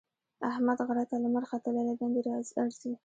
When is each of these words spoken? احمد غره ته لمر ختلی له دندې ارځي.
احمد 0.49 0.77
غره 0.87 1.03
ته 1.09 1.15
لمر 1.23 1.43
ختلی 1.51 1.81
له 1.87 1.93
دندې 1.99 2.21
ارځي. 2.57 2.91